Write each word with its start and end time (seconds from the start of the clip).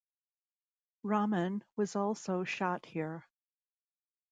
Rahman 1.03 1.61
was 1.75 1.95
also 1.95 2.43
shot 2.43 2.87
here. 2.87 3.27